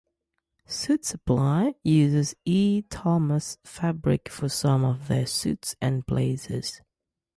[0.65, 2.81] Suit Supply uses E.
[2.89, 6.81] Thomas fabric for some of their suits and blazers.